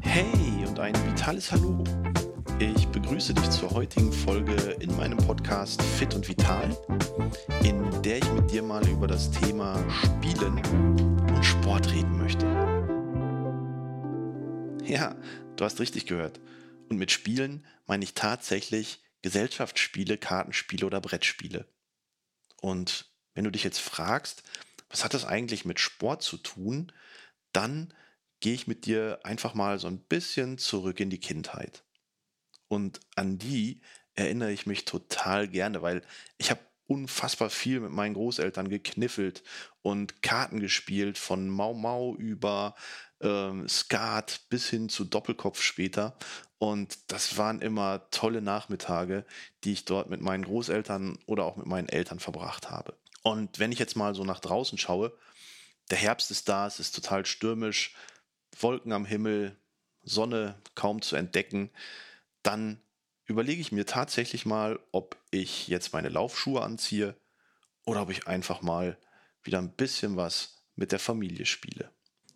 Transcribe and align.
Hey 0.00 0.66
und 0.66 0.78
ein 0.78 0.94
vitales 1.06 1.50
Hallo. 1.50 1.82
Ich 2.58 2.86
begrüße 2.88 3.32
dich 3.32 3.48
zur 3.50 3.70
heutigen 3.70 4.12
Folge 4.12 4.54
in 4.80 4.94
meinem 4.96 5.16
Podcast 5.18 5.80
Fit 5.80 6.14
und 6.14 6.28
Vital, 6.28 6.76
in 7.62 8.02
der 8.02 8.18
ich 8.18 8.32
mit 8.32 8.50
dir 8.50 8.62
mal 8.62 8.86
über 8.88 9.06
das 9.06 9.30
Thema 9.30 9.82
Spielen 9.90 10.60
und 11.34 11.42
Sport 11.42 11.90
reden 11.92 12.18
möchte. 12.18 12.46
Ja, 14.84 15.16
du 15.56 15.64
hast 15.64 15.80
richtig 15.80 16.04
gehört. 16.06 16.40
Und 16.90 16.98
mit 16.98 17.10
Spielen 17.10 17.64
meine 17.86 18.04
ich 18.04 18.12
tatsächlich 18.12 19.02
Gesellschaftsspiele, 19.22 20.18
Kartenspiele 20.18 20.84
oder 20.84 21.00
Brettspiele. 21.00 21.66
Und 22.60 23.10
wenn 23.34 23.44
du 23.44 23.50
dich 23.50 23.64
jetzt 23.64 23.80
fragst, 23.80 24.42
was 24.94 25.02
hat 25.02 25.12
das 25.12 25.24
eigentlich 25.24 25.64
mit 25.64 25.80
Sport 25.80 26.22
zu 26.22 26.36
tun, 26.36 26.92
dann 27.50 27.92
gehe 28.38 28.54
ich 28.54 28.68
mit 28.68 28.86
dir 28.86 29.18
einfach 29.24 29.52
mal 29.52 29.80
so 29.80 29.88
ein 29.88 29.98
bisschen 29.98 30.56
zurück 30.56 31.00
in 31.00 31.10
die 31.10 31.18
Kindheit. 31.18 31.82
Und 32.68 33.00
an 33.16 33.36
die 33.36 33.80
erinnere 34.14 34.52
ich 34.52 34.66
mich 34.66 34.84
total 34.84 35.48
gerne, 35.48 35.82
weil 35.82 36.02
ich 36.38 36.52
habe 36.52 36.60
unfassbar 36.86 37.50
viel 37.50 37.80
mit 37.80 37.90
meinen 37.90 38.14
Großeltern 38.14 38.68
gekniffelt 38.68 39.42
und 39.82 40.22
Karten 40.22 40.60
gespielt, 40.60 41.18
von 41.18 41.48
Mau 41.48 41.74
Mau 41.74 42.14
über 42.14 42.76
ähm, 43.20 43.68
Skat 43.68 44.42
bis 44.48 44.70
hin 44.70 44.88
zu 44.88 45.04
Doppelkopf 45.04 45.60
später. 45.60 46.16
Und 46.58 47.10
das 47.10 47.36
waren 47.36 47.60
immer 47.60 48.08
tolle 48.12 48.42
Nachmittage, 48.42 49.26
die 49.64 49.72
ich 49.72 49.86
dort 49.86 50.08
mit 50.08 50.20
meinen 50.20 50.44
Großeltern 50.44 51.18
oder 51.26 51.46
auch 51.46 51.56
mit 51.56 51.66
meinen 51.66 51.88
Eltern 51.88 52.20
verbracht 52.20 52.70
habe. 52.70 52.96
Und 53.24 53.58
wenn 53.58 53.72
ich 53.72 53.78
jetzt 53.78 53.96
mal 53.96 54.14
so 54.14 54.22
nach 54.22 54.38
draußen 54.38 54.76
schaue, 54.76 55.16
der 55.90 55.96
Herbst 55.96 56.30
ist 56.30 56.48
da, 56.48 56.66
es 56.66 56.78
ist 56.78 56.94
total 56.94 57.24
stürmisch, 57.24 57.94
Wolken 58.60 58.92
am 58.92 59.06
Himmel, 59.06 59.56
Sonne 60.02 60.60
kaum 60.74 61.00
zu 61.00 61.16
entdecken, 61.16 61.70
dann 62.42 62.80
überlege 63.24 63.62
ich 63.62 63.72
mir 63.72 63.86
tatsächlich 63.86 64.44
mal, 64.44 64.78
ob 64.92 65.16
ich 65.30 65.68
jetzt 65.68 65.94
meine 65.94 66.10
Laufschuhe 66.10 66.62
anziehe 66.62 67.16
oder 67.86 68.02
ob 68.02 68.10
ich 68.10 68.26
einfach 68.26 68.60
mal 68.60 68.98
wieder 69.42 69.58
ein 69.58 69.72
bisschen 69.72 70.16
was 70.16 70.62
mit 70.76 70.92
der 70.92 70.98
Familie 70.98 71.46
spiele. 71.46 71.90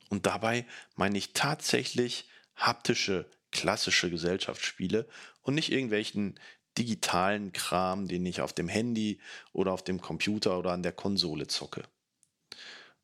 Und 0.08 0.24
dabei 0.24 0.66
meine 0.96 1.18
ich 1.18 1.34
tatsächlich 1.34 2.30
haptische, 2.56 3.30
klassische 3.50 4.08
Gesellschaftsspiele 4.08 5.06
und 5.42 5.54
nicht 5.54 5.70
irgendwelchen 5.70 6.40
digitalen 6.78 7.52
Kram, 7.52 8.08
den 8.08 8.24
ich 8.26 8.40
auf 8.40 8.52
dem 8.52 8.68
Handy 8.68 9.20
oder 9.52 9.72
auf 9.72 9.82
dem 9.82 10.00
Computer 10.00 10.58
oder 10.58 10.72
an 10.72 10.82
der 10.82 10.92
Konsole 10.92 11.46
zocke. 11.46 11.82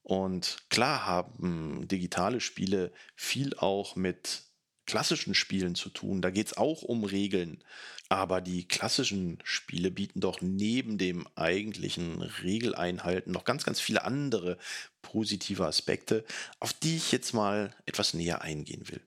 Und 0.03 0.59
klar 0.69 1.07
haben 1.07 1.89
digitale 1.89 2.41
Spiele 2.41 2.93
viel 3.17 3.55
auch 3.57 3.97
mit 3.97 4.43
klassischen 4.87 5.35
Spielen 5.35 5.75
zu 5.75 5.89
tun. 5.89 6.21
Da 6.21 6.31
geht 6.31 6.49
es 6.49 6.57
auch 6.57 6.83
um 6.83 7.05
Regeln. 7.05 7.65
Aber 8.11 8.43
die 8.43 8.69
klassischen 8.69 9.39
Spiele 9.45 9.91
bieten 9.91 10.21
doch 10.21 10.43
neben 10.43 10.99
dem 10.99 11.27
eigentlichen 11.37 12.21
Regeleinhalten 12.21 13.33
noch 13.33 13.45
ganz, 13.45 13.65
ganz 13.65 13.81
viele 13.81 14.05
andere 14.05 14.59
positive 15.01 15.67
Aspekte, 15.67 16.25
auf 16.61 16.75
die 16.75 16.97
ich 16.97 17.13
jetzt 17.13 17.33
mal 17.33 17.75
etwas 17.87 18.13
näher 18.13 18.43
eingehen 18.43 18.89
will. 18.89 19.01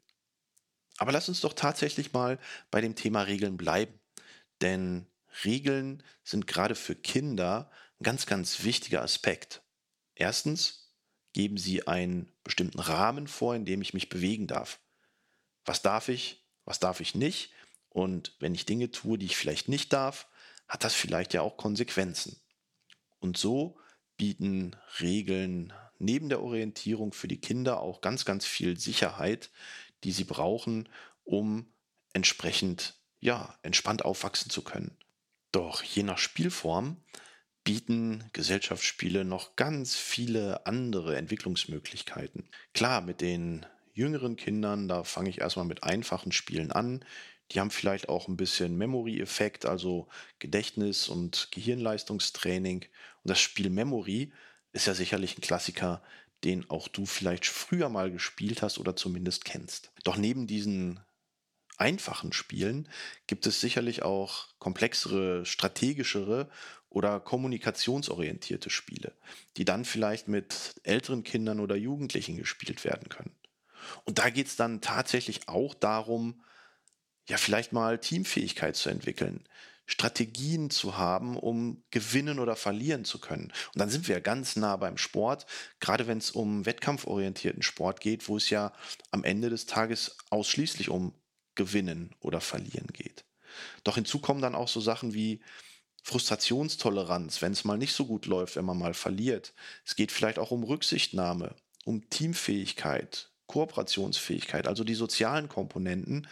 Aber 0.97 1.11
lass 1.11 1.29
uns 1.29 1.41
doch 1.41 1.53
tatsächlich 1.53 2.11
mal 2.11 2.39
bei 2.71 2.81
dem 2.81 2.95
Thema 2.95 3.21
Regeln 3.21 3.55
bleiben. 3.55 3.93
Denn 4.61 5.07
Regeln 5.43 6.03
sind 6.23 6.47
gerade 6.47 6.75
für 6.75 6.95
Kinder 6.95 7.69
ein 7.99 8.03
ganz, 8.03 8.25
ganz 8.25 8.63
wichtiger 8.63 9.01
Aspekt. 9.01 9.61
Erstens 10.15 10.93
geben 11.33 11.57
sie 11.57 11.87
einen 11.87 12.31
bestimmten 12.43 12.79
Rahmen 12.79 13.27
vor, 13.27 13.55
in 13.55 13.65
dem 13.65 13.81
ich 13.81 13.93
mich 13.93 14.09
bewegen 14.09 14.47
darf 14.47 14.79
was 15.67 15.81
darf 15.81 16.07
ich, 16.07 16.43
was 16.65 16.79
darf 16.79 17.01
ich 17.01 17.13
nicht. 17.13 17.51
Und 17.89 18.35
wenn 18.39 18.55
ich 18.55 18.65
Dinge 18.65 18.89
tue, 18.91 19.17
die 19.17 19.25
ich 19.25 19.37
vielleicht 19.37 19.69
nicht 19.69 19.93
darf, 19.93 20.27
hat 20.67 20.83
das 20.83 20.93
vielleicht 20.93 21.33
ja 21.33 21.41
auch 21.41 21.57
Konsequenzen. 21.57 22.39
Und 23.19 23.37
so 23.37 23.77
bieten 24.17 24.75
Regeln 24.99 25.73
neben 25.99 26.29
der 26.29 26.41
Orientierung 26.41 27.11
für 27.13 27.27
die 27.27 27.41
Kinder 27.41 27.81
auch 27.81 28.01
ganz, 28.01 28.25
ganz 28.25 28.45
viel 28.45 28.79
Sicherheit, 28.79 29.49
die 30.03 30.11
sie 30.11 30.23
brauchen, 30.23 30.89
um 31.23 31.73
entsprechend, 32.13 32.95
ja, 33.19 33.57
entspannt 33.61 34.05
aufwachsen 34.05 34.49
zu 34.49 34.63
können. 34.63 34.97
Doch 35.51 35.83
je 35.83 36.03
nach 36.03 36.17
Spielform 36.17 36.97
bieten 37.63 38.29
Gesellschaftsspiele 38.33 39.25
noch 39.25 39.55
ganz 39.55 39.95
viele 39.95 40.65
andere 40.65 41.17
Entwicklungsmöglichkeiten. 41.17 42.47
Klar, 42.73 43.01
mit 43.01 43.19
den 43.21 43.65
jüngeren 43.93 44.35
Kindern, 44.35 44.87
da 44.87 45.03
fange 45.03 45.29
ich 45.29 45.41
erstmal 45.41 45.65
mit 45.65 45.83
einfachen 45.83 46.31
Spielen 46.31 46.71
an. 46.71 47.03
Die 47.51 47.59
haben 47.59 47.71
vielleicht 47.71 48.09
auch 48.09 48.27
ein 48.27 48.37
bisschen 48.37 48.77
Memory-Effekt, 48.77 49.65
also 49.65 50.07
Gedächtnis- 50.39 51.09
und 51.09 51.49
Gehirnleistungstraining. 51.51 52.83
Und 52.83 52.89
das 53.29 53.39
Spiel 53.39 53.69
Memory 53.69 54.31
ist 54.71 54.87
ja 54.87 54.93
sicherlich 54.93 55.37
ein 55.37 55.41
Klassiker, 55.41 56.01
den 56.43 56.69
auch 56.69 56.87
du 56.87 57.05
vielleicht 57.05 57.45
früher 57.47 57.89
mal 57.89 58.11
gespielt 58.11 58.61
hast 58.61 58.77
oder 58.77 58.95
zumindest 58.95 59.43
kennst. 59.43 59.91
Doch 60.03 60.17
neben 60.17 60.45
diesen 60.47 60.99
einfachen 61.77 62.33
Spielen 62.33 62.89
gibt 63.27 63.45
es 63.47 63.61
sicherlich 63.61 64.03
auch 64.03 64.47
komplexere, 64.59 65.45
strategischere 65.45 66.49
oder 66.89 67.19
kommunikationsorientierte 67.19 68.69
Spiele, 68.69 69.13
die 69.57 69.65
dann 69.65 69.85
vielleicht 69.85 70.27
mit 70.27 70.75
älteren 70.83 71.23
Kindern 71.23 71.59
oder 71.59 71.75
Jugendlichen 71.75 72.37
gespielt 72.37 72.83
werden 72.83 73.09
können. 73.09 73.35
Und 74.05 74.19
da 74.19 74.29
geht 74.29 74.47
es 74.47 74.55
dann 74.55 74.81
tatsächlich 74.81 75.47
auch 75.47 75.73
darum, 75.73 76.41
ja, 77.29 77.37
vielleicht 77.37 77.73
mal 77.73 77.99
Teamfähigkeit 77.99 78.75
zu 78.75 78.89
entwickeln, 78.89 79.43
Strategien 79.85 80.69
zu 80.69 80.97
haben, 80.97 81.37
um 81.37 81.83
gewinnen 81.91 82.39
oder 82.39 82.55
verlieren 82.55 83.05
zu 83.05 83.19
können. 83.19 83.53
Und 83.73 83.79
dann 83.79 83.89
sind 83.89 84.07
wir 84.07 84.15
ja 84.15 84.21
ganz 84.21 84.55
nah 84.57 84.75
beim 84.75 84.97
Sport, 84.97 85.45
gerade 85.79 86.07
wenn 86.07 86.17
es 86.17 86.31
um 86.31 86.65
wettkampforientierten 86.65 87.63
Sport 87.63 88.01
geht, 88.01 88.27
wo 88.27 88.37
es 88.37 88.49
ja 88.49 88.73
am 89.11 89.23
Ende 89.23 89.49
des 89.49 89.65
Tages 89.65 90.17
ausschließlich 90.29 90.89
um 90.89 91.13
Gewinnen 91.57 92.15
oder 92.21 92.39
Verlieren 92.39 92.87
geht. 92.93 93.25
Doch 93.83 93.95
hinzu 93.95 94.19
kommen 94.19 94.41
dann 94.41 94.55
auch 94.55 94.69
so 94.69 94.79
Sachen 94.79 95.13
wie 95.13 95.41
Frustrationstoleranz, 96.03 97.41
wenn 97.41 97.51
es 97.51 97.65
mal 97.65 97.77
nicht 97.77 97.93
so 97.93 98.05
gut 98.05 98.27
läuft, 98.27 98.55
wenn 98.55 98.63
man 98.63 98.77
mal 98.77 98.93
verliert. 98.93 99.53
Es 99.85 99.97
geht 99.97 100.13
vielleicht 100.13 100.39
auch 100.39 100.51
um 100.51 100.63
Rücksichtnahme, 100.63 101.53
um 101.83 102.09
Teamfähigkeit, 102.09 103.29
Kooperationsfähigkeit, 103.47 104.67
also 104.67 104.85
die 104.85 104.95
sozialen 104.95 105.49
Komponenten 105.49 106.27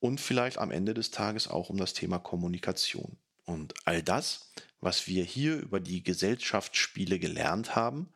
und 0.00 0.20
vielleicht 0.20 0.56
am 0.56 0.70
Ende 0.70 0.94
des 0.94 1.10
Tages 1.10 1.48
auch 1.48 1.68
um 1.68 1.76
das 1.76 1.92
Thema 1.92 2.18
Kommunikation. 2.18 3.18
Und 3.44 3.74
all 3.84 4.02
das, 4.02 4.52
was 4.80 5.06
wir 5.06 5.24
hier 5.24 5.56
über 5.56 5.80
die 5.80 6.02
Gesellschaftsspiele 6.02 7.18
gelernt 7.18 7.74
haben, 7.74 8.12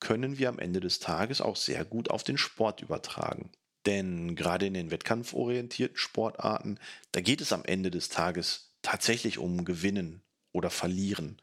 können 0.00 0.38
wir 0.38 0.48
am 0.48 0.58
Ende 0.58 0.80
des 0.80 0.98
Tages 0.98 1.40
auch 1.40 1.56
sehr 1.56 1.84
gut 1.84 2.10
auf 2.10 2.24
den 2.24 2.38
Sport 2.38 2.80
übertragen. 2.82 3.50
Denn 3.86 4.36
gerade 4.36 4.66
in 4.66 4.74
den 4.74 4.90
wettkampforientierten 4.90 5.96
Sportarten, 5.96 6.78
da 7.12 7.20
geht 7.20 7.40
es 7.40 7.52
am 7.52 7.64
Ende 7.64 7.90
des 7.90 8.08
Tages 8.08 8.72
tatsächlich 8.82 9.38
um 9.38 9.64
Gewinnen 9.64 10.22
oder 10.52 10.70
Verlieren. 10.70 11.40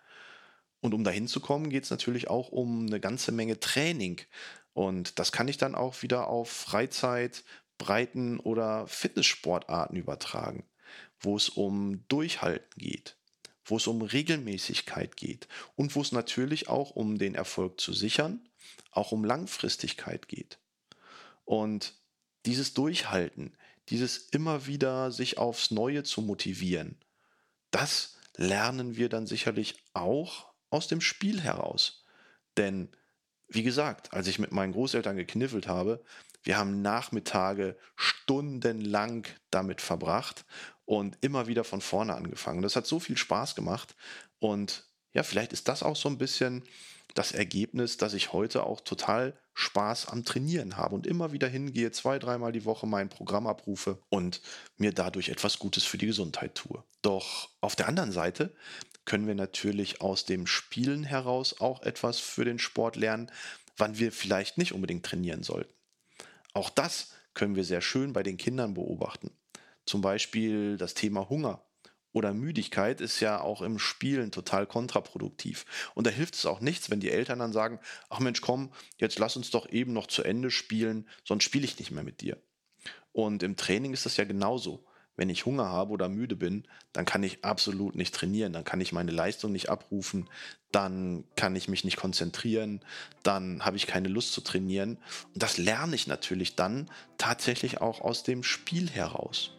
Und 0.80 0.94
um 0.94 1.03
dahin 1.03 1.28
zu 1.28 1.40
kommen, 1.40 1.70
geht 1.70 1.86
es 1.86 1.90
natürlich 1.90 2.30
auch 2.30 2.50
um 2.50 2.86
eine 2.86 3.00
ganze 3.00 3.31
Menge 3.31 3.59
Training, 3.59 4.22
und 4.78 5.18
das 5.18 5.31
kann 5.31 5.48
ich 5.48 5.58
dann 5.58 5.74
auch 5.74 6.03
wieder 6.03 6.28
auf 6.28 6.52
Freizeit, 6.52 7.44
Breiten- 7.80 8.40
oder 8.40 8.86
Fitnesssportarten 8.86 9.98
übertragen, 9.98 10.68
wo 11.19 11.36
es 11.36 11.50
um 11.50 12.08
Durchhalten 12.09 12.80
geht, 12.80 13.18
wo 13.66 13.78
es 13.78 13.88
um 13.88 14.04
Regelmäßigkeit 14.04 15.18
geht 15.18 15.48
und 15.75 15.96
wo 15.96 16.02
es 16.02 16.12
natürlich 16.12 16.69
auch 16.69 16.92
um 16.92 17.18
den 17.18 17.34
Erfolg 17.34 17.81
zu 17.81 17.92
sichern, 17.92 18.48
auch 18.92 19.12
um 19.12 19.25
Langfristigkeit 19.25 20.28
geht. 20.28 20.60
Und 21.44 21.95
dieses 22.47 22.73
Durchhalten, 22.73 23.55
dieses 23.89 24.17
immer 24.29 24.65
wieder 24.65 25.11
sich 25.11 25.38
aufs 25.38 25.69
Neue 25.69 26.03
zu 26.03 26.21
motivieren, 26.21 26.97
das 27.71 28.17
lernen 28.38 28.95
wir 28.95 29.09
dann 29.09 29.27
sicherlich 29.27 29.83
auch 29.94 30.51
aus 30.69 30.88
dem 30.88 31.01
Spiel 31.01 31.41
heraus. 31.41 32.05
Denn 32.55 32.89
wie 33.47 33.63
gesagt, 33.63 34.13
als 34.13 34.27
ich 34.27 34.39
mit 34.39 34.51
meinen 34.51 34.73
Großeltern 34.73 35.15
gekniffelt 35.15 35.67
habe, 35.67 36.03
wir 36.44 36.57
haben 36.57 36.81
Nachmittage 36.81 37.77
stundenlang 37.95 39.27
damit 39.51 39.81
verbracht 39.81 40.45
und 40.85 41.17
immer 41.21 41.47
wieder 41.47 41.63
von 41.63 41.81
vorne 41.81 42.15
angefangen. 42.15 42.61
Das 42.61 42.75
hat 42.75 42.88
so 42.88 42.99
viel 42.99 43.17
Spaß 43.17 43.55
gemacht 43.55 43.95
und 44.39 44.85
ja, 45.13 45.24
vielleicht 45.24 45.54
ist 45.54 45.68
das 45.68 45.83
auch 45.83 45.95
so 45.95 46.09
ein 46.09 46.18
bisschen 46.18 46.63
das 47.15 47.31
Ergebnis, 47.31 47.98
dass 47.98 48.13
ich 48.13 48.33
heute 48.33 48.63
auch 48.63 48.81
total 48.81 49.33
Spaß 49.54 50.09
am 50.09 50.24
Trainieren 50.24 50.77
habe 50.77 50.94
und 50.94 51.07
immer 51.07 51.31
wieder 51.31 51.48
hingehe, 51.48 51.92
zwei, 51.92 52.19
dreimal 52.19 52.51
die 52.51 52.65
Woche 52.65 52.86
mein 52.86 53.09
Programm 53.09 53.48
abrufe 53.48 54.00
und 54.09 54.42
mir 54.77 54.92
dadurch 54.94 55.30
etwas 55.30 55.57
Gutes 55.57 55.83
für 55.83 55.98
die 55.98 56.06
Gesundheit 56.06 56.54
tue. 56.54 56.83
Doch 57.01 57.50
auf 57.62 57.75
der 57.75 57.88
anderen 57.88 58.12
Seite 58.12 58.54
können 59.06 59.25
wir 59.25 59.36
natürlich 59.36 60.01
aus 60.01 60.25
dem 60.25 60.45
Spielen 60.45 61.04
heraus 61.04 61.59
auch 61.59 61.81
etwas 61.81 62.19
für 62.19 62.45
den 62.45 62.59
Sport 62.59 62.98
lernen, 62.98 63.31
wann 63.77 63.98
wir 63.98 64.12
vielleicht 64.12 64.57
nicht 64.57 64.74
unbedingt 64.74 65.06
trainieren 65.06 65.44
sollten. 65.44 65.74
Auch 66.54 66.69
das 66.69 67.13
können 67.33 67.56
wir 67.56 67.63
sehr 67.63 67.81
schön 67.81 68.13
bei 68.13 68.24
den 68.24 68.38
Kindern 68.38 68.74
beobachten. 68.74 69.31
Zum 69.86 70.01
Beispiel 70.01 70.77
das 70.77 70.94
Thema 70.94 71.30
Hunger 71.30 71.63
oder 72.18 72.34
Müdigkeit 72.34 73.00
ist 73.00 73.19
ja 73.19 73.40
auch 73.40 73.62
im 73.62 73.78
Spielen 73.78 74.31
total 74.31 74.66
kontraproduktiv. 74.66 75.66
Und 75.94 76.08
da 76.08 76.12
hilft 76.12 76.34
es 76.34 76.48
auch 76.48 76.62
nichts, 76.62 76.90
wenn 76.90 77.00
die 77.00 77.12
Eltern 77.12 77.40
dann 77.40 77.54
sagen, 77.54 77.80
ach 78.10 78.19
Mensch, 78.19 78.42
komm, 78.42 78.72
jetzt 78.98 79.19
lass 79.19 79.38
uns 79.38 79.52
doch 79.52 79.69
eben 79.69 79.94
noch 79.94 80.08
zu 80.08 80.24
Ende 80.24 80.50
spielen, 80.50 81.08
sonst 81.24 81.44
spiele 81.44 81.66
ich 81.66 81.78
nicht 81.78 81.92
mehr 81.92 82.04
mit 82.04 82.22
dir. 82.22 82.38
Und 83.12 83.44
im 83.44 83.56
Training 83.56 83.94
ist 83.94 84.08
das 84.08 84.18
ja 84.18 84.24
genauso. 84.24 84.84
Wenn 85.16 85.30
ich 85.30 85.46
Hunger 85.46 85.69
habe 85.69 85.92
oder 85.92 86.10
müde 86.10 86.36
bin, 86.36 86.68
dann 86.94 87.06
kann 87.06 87.24
ich 87.24 87.44
absolut 87.44 87.96
nicht 87.96 88.14
trainieren, 88.14 88.54
dann 88.54 88.64
kann 88.64 88.81
ich 88.81 88.94
meine 88.94 89.12
Leistung 89.12 89.52
nicht 89.52 89.69
abrufen, 89.69 90.30
dann 90.72 91.24
kann 91.36 91.56
ich 91.56 91.68
mich 91.68 91.84
nicht 91.84 91.98
konzentrieren, 91.98 92.81
dann 93.24 93.64
habe 93.66 93.78
ich 93.78 93.88
keine 93.88 94.10
Lust 94.10 94.34
zu 94.34 94.42
trainieren. 94.42 94.98
Und 95.34 95.42
das 95.42 95.58
lerne 95.58 95.96
ich 95.96 96.08
natürlich 96.08 96.56
dann 96.56 96.90
tatsächlich 97.18 97.80
auch 97.80 98.02
aus 98.02 98.24
dem 98.24 98.44
Spiel 98.44 98.90
heraus. 98.90 99.56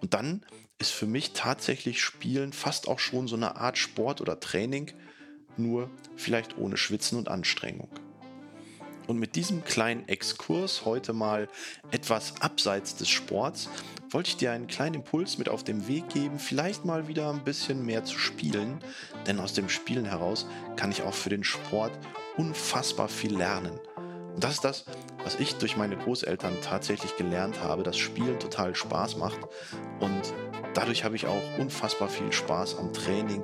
Und 0.00 0.14
dann 0.14 0.44
ist 0.78 0.92
für 0.92 1.06
mich 1.06 1.32
tatsächlich 1.32 2.02
Spielen 2.02 2.52
fast 2.52 2.88
auch 2.88 2.98
schon 2.98 3.28
so 3.28 3.36
eine 3.36 3.56
Art 3.56 3.78
Sport 3.78 4.20
oder 4.20 4.40
Training, 4.40 4.92
nur 5.56 5.90
vielleicht 6.16 6.56
ohne 6.56 6.76
Schwitzen 6.76 7.18
und 7.18 7.28
Anstrengung. 7.28 7.88
Und 9.08 9.18
mit 9.18 9.36
diesem 9.36 9.64
kleinen 9.64 10.06
Exkurs 10.06 10.84
heute 10.84 11.14
mal 11.14 11.48
etwas 11.90 12.40
abseits 12.42 12.94
des 12.94 13.08
Sports 13.08 13.70
wollte 14.10 14.28
ich 14.28 14.36
dir 14.36 14.52
einen 14.52 14.66
kleinen 14.66 14.96
Impuls 14.96 15.38
mit 15.38 15.48
auf 15.48 15.64
den 15.64 15.88
Weg 15.88 16.10
geben, 16.10 16.38
vielleicht 16.38 16.84
mal 16.84 17.08
wieder 17.08 17.30
ein 17.30 17.42
bisschen 17.42 17.84
mehr 17.84 18.04
zu 18.04 18.18
spielen, 18.18 18.78
denn 19.26 19.40
aus 19.40 19.54
dem 19.54 19.70
Spielen 19.70 20.04
heraus 20.04 20.46
kann 20.76 20.90
ich 20.90 21.02
auch 21.02 21.14
für 21.14 21.30
den 21.30 21.42
Sport 21.42 21.92
unfassbar 22.36 23.08
viel 23.08 23.34
lernen. 23.36 23.78
Und 24.38 24.44
das 24.44 24.52
ist 24.52 24.64
das, 24.64 24.84
was 25.24 25.34
ich 25.40 25.56
durch 25.56 25.76
meine 25.76 25.96
Großeltern 25.96 26.58
tatsächlich 26.62 27.16
gelernt 27.16 27.60
habe, 27.60 27.82
dass 27.82 27.96
Spielen 27.96 28.38
total 28.38 28.72
Spaß 28.76 29.16
macht. 29.16 29.40
Und 29.98 30.32
dadurch 30.74 31.02
habe 31.02 31.16
ich 31.16 31.26
auch 31.26 31.42
unfassbar 31.58 32.08
viel 32.08 32.30
Spaß 32.30 32.78
am 32.78 32.92
Training, 32.92 33.42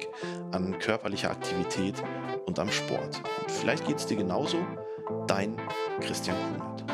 an 0.52 0.78
körperlicher 0.78 1.32
Aktivität 1.32 2.00
und 2.46 2.60
am 2.60 2.70
Sport. 2.70 3.20
Und 3.40 3.50
vielleicht 3.50 3.88
geht 3.88 3.96
es 3.96 4.06
dir 4.06 4.18
genauso. 4.18 4.58
Dein 5.26 5.56
Christian 6.00 6.36
Kunert. 6.52 6.84